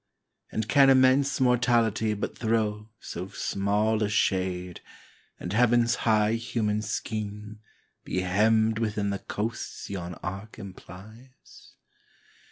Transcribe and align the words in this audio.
And 0.51 0.67
can 0.67 0.89
immense 0.89 1.39
Mortality 1.39 2.15
but 2.15 2.35
throw 2.35 2.89
So 2.99 3.27
small 3.27 4.01
a 4.01 4.09
shade, 4.09 4.81
and 5.39 5.53
Heaven's 5.53 5.93
high 6.09 6.31
human 6.33 6.81
scheme 6.81 7.59
Be 8.03 8.21
hemmed 8.21 8.79
within 8.79 9.11
the 9.11 9.19
coasts 9.19 9.91
yon 9.91 10.15
arc 10.23 10.57
implies? 10.57 11.75